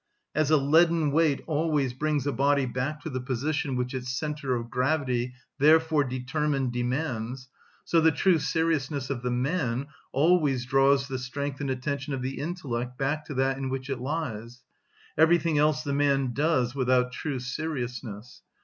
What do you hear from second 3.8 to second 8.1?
its centre of gravity thereby determined demands, so